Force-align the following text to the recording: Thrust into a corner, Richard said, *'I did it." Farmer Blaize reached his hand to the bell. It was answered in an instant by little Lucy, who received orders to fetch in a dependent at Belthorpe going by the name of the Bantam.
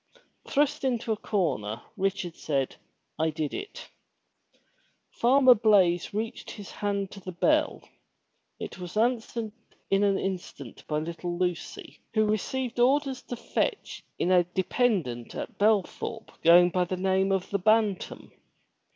Thrust 0.47 0.83
into 0.83 1.11
a 1.11 1.15
corner, 1.15 1.79
Richard 1.95 2.35
said, 2.35 2.75
*'I 3.19 3.29
did 3.29 3.53
it." 3.53 3.87
Farmer 5.11 5.53
Blaize 5.53 6.11
reached 6.11 6.49
his 6.49 6.71
hand 6.71 7.11
to 7.11 7.19
the 7.19 7.31
bell. 7.31 7.83
It 8.59 8.79
was 8.79 8.97
answered 8.97 9.51
in 9.91 10.03
an 10.03 10.17
instant 10.17 10.87
by 10.87 10.97
little 10.97 11.37
Lucy, 11.37 11.99
who 12.15 12.25
received 12.25 12.79
orders 12.79 13.21
to 13.21 13.35
fetch 13.35 14.03
in 14.17 14.31
a 14.31 14.43
dependent 14.43 15.35
at 15.35 15.59
Belthorpe 15.59 16.31
going 16.41 16.71
by 16.71 16.85
the 16.85 16.97
name 16.97 17.31
of 17.31 17.51
the 17.51 17.59
Bantam. 17.59 18.31